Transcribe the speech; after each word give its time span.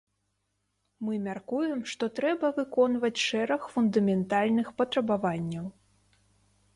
Мы 1.09 1.13
мяркуем, 1.25 1.83
што 1.91 2.07
трэба 2.19 2.49
выконваць 2.59 3.23
шэраг 3.27 3.61
фундаментальных 3.75 4.67
патрабаванняў. 4.81 5.65